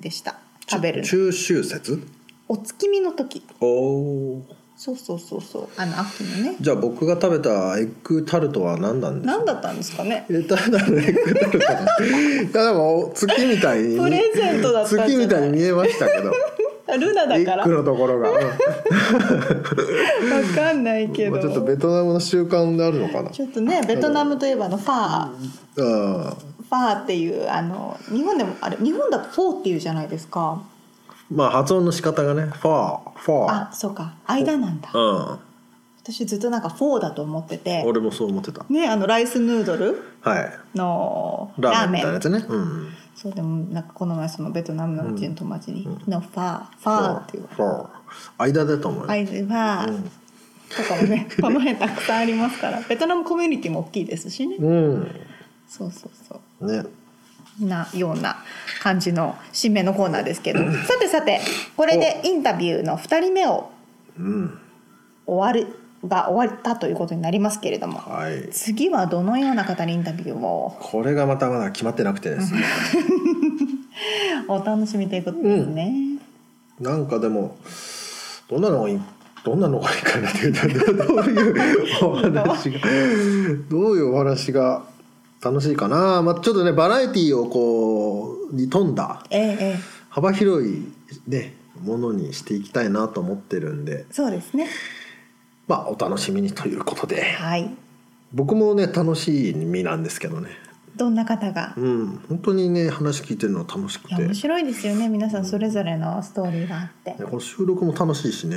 [0.00, 0.38] でした。
[0.66, 1.06] 食べるの。
[1.06, 2.02] 中秋節？
[2.48, 3.42] お月見の時。
[3.60, 4.42] おお
[4.86, 5.68] そうそうそうそう。
[5.76, 6.56] あの秋のね。
[6.60, 9.38] じゃあ僕が食べたエッグタルトは何なんですか？
[9.38, 10.26] 何だったんですかね？
[10.30, 12.10] えただのエッグタルトい
[12.54, 15.08] やでも月みたいにプレゼントだったんじゃない？
[15.08, 16.32] 月みたいに見えましたけど。
[17.00, 17.64] ルナだから。
[17.64, 18.36] エッグのところが、うん。
[18.36, 18.42] わ
[20.54, 21.32] かんないけど。
[21.32, 23.30] まあちょっとベトナムの習慣であるのかな？
[23.30, 24.94] ちょっとねベトナムといえばあのファー。
[24.94, 26.36] あ
[26.68, 30.62] ファーっていうあの日本でもあれ日本だとフォーっていうじゃないですか
[31.30, 33.68] まあ発音の仕方がねファーファー。
[33.68, 34.14] あそうか。
[34.26, 34.90] 間なんだ。
[34.92, 34.98] う
[35.34, 35.38] ん。
[36.02, 37.82] 私ずっとなんかフォーだと思ってて。
[37.84, 38.64] 俺もそう思ってた。
[38.68, 40.02] ねあのライスヌードル？
[40.20, 40.58] はい。
[40.74, 42.44] のラーメンンみたいなやつね。
[42.48, 42.88] うん。
[43.14, 47.88] そうでもなんかこの前そのベトナムのうちの友達に「のファーファー」っていうファー。
[48.38, 50.10] 間だと思うよ「アイズファー」うん
[50.68, 52.80] とかもねこの辺たくさんありますから。
[52.82, 54.56] ベトナムコミュニティも大きいですしね。
[54.56, 55.10] うん。
[55.66, 56.72] そうそうそう。
[56.72, 56.84] ね
[57.60, 58.44] なような
[58.82, 60.60] 感じの締めのコーナーですけど。
[60.60, 61.40] さてさて
[61.76, 63.70] これでインタビューの2人目を
[64.18, 64.58] うん。
[65.26, 67.98] 終わるが終わったということになりますけれども。
[67.98, 68.48] はい。
[68.50, 70.76] 次はどのような方にインタビューを？
[70.80, 72.64] これがまたまだ決まってなくてですね。
[74.48, 76.18] お楽しみということですね。
[76.80, 77.56] なんかでも
[78.48, 79.00] どんなのがいい
[79.44, 81.54] どんなのがいいかなっていうとどういう
[82.04, 82.80] お話が
[83.70, 84.82] どういうお話が
[85.42, 89.24] 楽しいかな、まあ、ちょっとねバラエティーをこうに富んだ
[90.08, 90.92] 幅広い
[91.28, 94.06] ねものにしていきたいなと思ってるんで。
[94.10, 94.68] そうですね。
[95.68, 97.22] まあお楽しみにということで。
[97.22, 97.70] はい。
[98.32, 100.50] 僕もね楽しい身なんですけどね
[100.96, 101.74] どんな方が？
[101.76, 105.08] うん本当にね話聞いてるの楽しくて面白いですよね。
[105.08, 108.56] 皆さんそれぞれのストーリーがあってね、この収録も楽しいしね、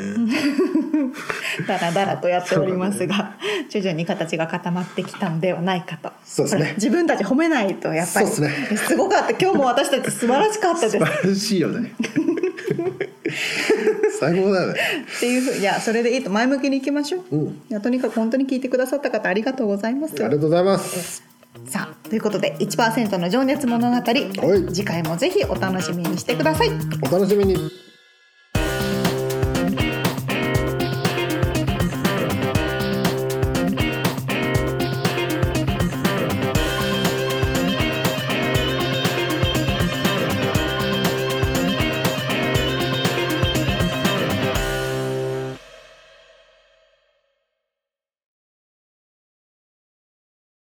[1.68, 3.36] だらだらとやっておりますが、
[3.70, 6.12] 徐々に形が固まってきたのではないかと。
[6.26, 9.32] そうですね自分たち褒めないとやっぱりそうですねすごかった。
[9.32, 10.98] 今日も私たち素晴らしかったです。
[10.98, 11.94] 素晴らしいよね
[14.20, 14.80] 最高だよね
[15.18, 17.36] っていうふういやそれでいいと前向きにいきましょう。
[17.36, 20.14] うんいやとにかく本当に聞いてくださった方ありがとうございます。
[20.16, 21.29] ありがとうございます
[21.66, 24.14] さあということで1%の情熱物語、い
[24.74, 26.70] 次回もぜひお楽しみにしてください。
[27.02, 27.89] お楽しみに